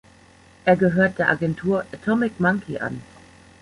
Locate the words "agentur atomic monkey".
1.29-2.79